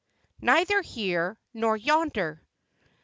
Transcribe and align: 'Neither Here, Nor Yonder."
'Neither 0.41 0.81
Here, 0.81 1.37
Nor 1.53 1.77
Yonder." 1.77 2.41